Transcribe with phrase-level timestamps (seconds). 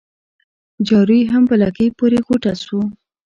[0.87, 2.79] جارو يې هم په لکۍ پوري غوټه سو